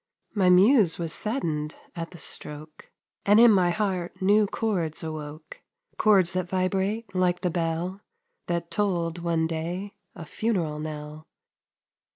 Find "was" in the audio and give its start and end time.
0.97-1.13